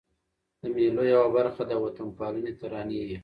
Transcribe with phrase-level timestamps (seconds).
[0.61, 3.17] د مېلو یوه برخه د وطن پالني ترانې يي.